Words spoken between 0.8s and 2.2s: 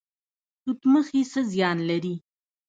مخي څه زیان لري؟